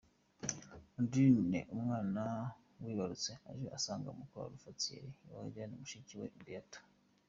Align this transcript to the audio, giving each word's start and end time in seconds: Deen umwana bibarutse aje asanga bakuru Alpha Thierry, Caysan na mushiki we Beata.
Deen 1.11 1.49
umwana 1.75 2.23
bibarutse 2.83 3.31
aje 3.49 3.67
asanga 3.77 4.15
bakuru 4.17 4.43
Alpha 4.51 4.71
Thierry, 4.79 5.11
Caysan 5.25 5.69
na 5.69 5.77
mushiki 5.81 6.13
we 6.19 6.27
Beata. 6.45 6.79